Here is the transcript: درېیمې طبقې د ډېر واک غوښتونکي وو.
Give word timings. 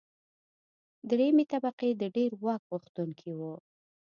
درېیمې 1.09 1.45
طبقې 1.51 1.89
د 2.01 2.03
ډېر 2.15 2.31
واک 2.43 2.61
غوښتونکي 2.69 3.31
وو. 3.39 3.53